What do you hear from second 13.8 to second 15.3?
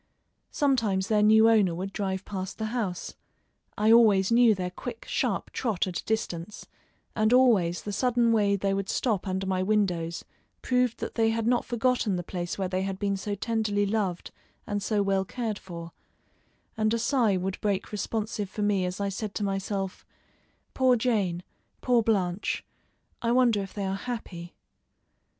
loved and so well